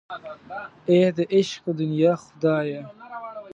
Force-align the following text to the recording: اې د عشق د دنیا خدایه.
اې 0.89 0.99
د 1.17 1.19
عشق 1.35 1.61
د 1.67 1.67
دنیا 1.81 2.13
خدایه. 2.23 2.81